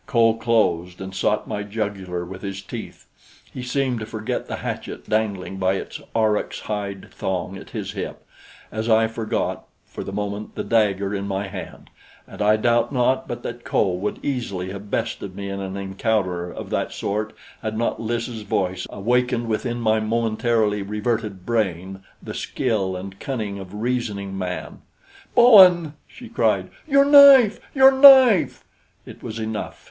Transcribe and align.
Kho 0.07 0.33
closed 0.39 0.99
and 0.99 1.13
sought 1.13 1.47
my 1.47 1.61
jugular 1.61 2.25
with 2.25 2.41
his 2.41 2.63
teeth. 2.63 3.05
He 3.53 3.61
seemed 3.61 3.99
to 3.99 4.05
forget 4.07 4.47
the 4.47 4.55
hatchet 4.55 5.07
dangling 5.07 5.57
by 5.57 5.75
its 5.75 6.01
aurochs 6.15 6.61
hide 6.61 7.11
thong 7.11 7.55
at 7.55 7.69
his 7.69 7.91
hip, 7.91 8.25
as 8.71 8.89
I 8.89 9.05
forgot, 9.05 9.67
for 9.85 10.03
the 10.03 10.11
moment, 10.11 10.55
the 10.55 10.63
dagger 10.63 11.13
in 11.13 11.27
my 11.27 11.47
hand. 11.47 11.91
And 12.25 12.41
I 12.41 12.55
doubt 12.57 12.91
not 12.91 13.27
but 13.27 13.43
that 13.43 13.63
Kho 13.63 13.93
would 13.99 14.17
easily 14.25 14.71
have 14.71 14.89
bested 14.89 15.35
me 15.35 15.49
in 15.49 15.59
an 15.59 15.77
encounter 15.77 16.51
of 16.51 16.71
that 16.71 16.91
sort 16.91 17.31
had 17.61 17.77
not 17.77 18.01
Lys' 18.01 18.41
voice 18.41 18.87
awakened 18.89 19.47
within 19.47 19.79
my 19.79 19.99
momentarily 19.99 20.81
reverted 20.81 21.45
brain 21.45 22.01
the 22.23 22.33
skill 22.33 22.95
and 22.95 23.19
cunning 23.19 23.59
of 23.59 23.75
reasoning 23.75 24.35
man. 24.35 24.81
"Bowen!" 25.35 25.93
she 26.07 26.27
cried. 26.27 26.71
"Your 26.87 27.05
knife! 27.05 27.59
Your 27.75 27.91
knife!" 27.91 28.63
It 29.05 29.21
was 29.21 29.37
enough. 29.37 29.77